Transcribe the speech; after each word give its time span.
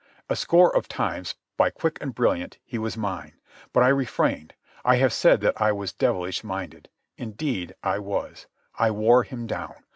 A 0.31 0.35
score 0.35 0.75
of 0.75 0.87
times, 0.87 1.35
by 1.57 1.69
quick 1.69 1.99
and 2.01 2.15
brilliant, 2.15 2.57
he 2.65 2.79
was 2.79 2.97
mine. 2.97 3.33
But 3.71 3.83
I 3.83 3.89
refrained. 3.89 4.55
I 4.83 4.95
have 4.95 5.13
said 5.13 5.41
that 5.41 5.61
I 5.61 5.71
was 5.73 5.93
devilish 5.93 6.43
minded. 6.43 6.89
Indeed 7.17 7.75
I 7.83 7.99
was. 7.99 8.47
I 8.73 8.89
wore 8.89 9.21
him 9.21 9.45
down. 9.45 9.75